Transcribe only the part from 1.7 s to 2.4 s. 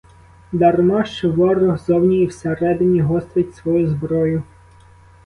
зовні і